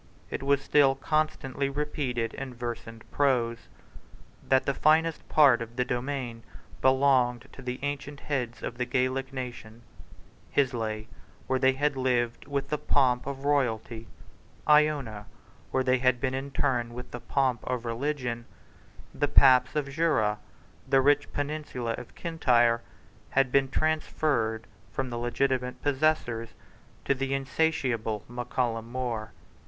[0.31, 3.67] It was still constantly repeated, in verse and prose,
[4.49, 6.41] that the finest part of the domain
[6.81, 9.83] belonging to the ancient heads of the Gaelic nation,
[10.55, 11.07] Islay,
[11.45, 14.07] where they had lived with the pomp of royalty,
[14.67, 15.27] Iona,
[15.69, 18.45] where they had been interred with the pomp of religion,
[19.13, 20.39] the paps of Jura,
[20.89, 22.81] the rich peninsula of Kintyre,
[23.29, 26.55] had been transferred from the legitimate possessors
[27.05, 29.31] to the insatiable Mac Callum More.